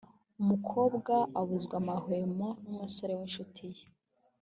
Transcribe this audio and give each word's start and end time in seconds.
umukobwa 0.41 1.13
abuzwa 1.39 1.75
amahwemo 1.81 2.47
n’umusore 2.63 3.11
w’ 3.15 3.21
incuti 3.25 3.67
ye 3.77 3.85